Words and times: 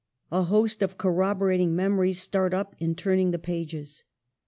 A 0.31 0.41
host 0.45 0.81
of 0.81 0.97
corroborating 0.97 1.75
memories 1.75 2.19
start 2.19 2.55
up 2.55 2.75
in 2.79 2.95
turn 2.95 3.19
ing 3.19 3.29
the 3.29 3.37
pages. 3.37 4.03